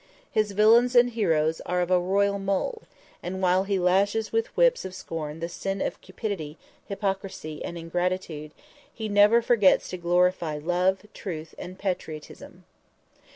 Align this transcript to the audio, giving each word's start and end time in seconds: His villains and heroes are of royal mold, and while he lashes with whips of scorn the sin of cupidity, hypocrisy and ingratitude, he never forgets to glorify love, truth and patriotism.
His 0.31 0.53
villains 0.53 0.95
and 0.95 1.11
heroes 1.11 1.61
are 1.67 1.79
of 1.79 1.91
royal 1.91 2.39
mold, 2.39 2.87
and 3.21 3.39
while 3.39 3.65
he 3.65 3.77
lashes 3.77 4.31
with 4.31 4.47
whips 4.57 4.83
of 4.83 4.95
scorn 4.95 5.41
the 5.41 5.47
sin 5.47 5.79
of 5.79 6.01
cupidity, 6.01 6.57
hypocrisy 6.87 7.63
and 7.63 7.77
ingratitude, 7.77 8.49
he 8.91 9.07
never 9.07 9.43
forgets 9.43 9.91
to 9.91 9.97
glorify 9.97 10.57
love, 10.57 11.05
truth 11.13 11.53
and 11.59 11.77
patriotism. 11.77 12.63